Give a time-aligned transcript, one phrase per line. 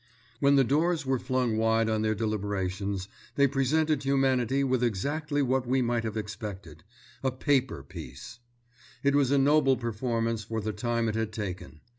[0.39, 5.67] When the doors were flung wide on their deliberations, they presented humanity with exactly what
[5.67, 8.39] we might have expected—a paper peace.
[9.03, 11.81] It was a noble performance for the time it had taken.